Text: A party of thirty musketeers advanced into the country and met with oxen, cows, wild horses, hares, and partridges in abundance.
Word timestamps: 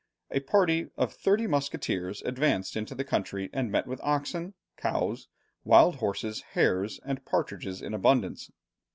A 0.31 0.39
party 0.39 0.89
of 0.97 1.13
thirty 1.13 1.45
musketeers 1.45 2.23
advanced 2.23 2.75
into 2.75 2.95
the 2.95 3.03
country 3.03 3.51
and 3.53 3.71
met 3.71 3.85
with 3.85 3.99
oxen, 4.01 4.55
cows, 4.75 5.27
wild 5.63 5.97
horses, 5.97 6.41
hares, 6.53 6.99
and 7.05 7.23
partridges 7.23 7.83
in 7.83 7.93
abundance. 7.93 8.49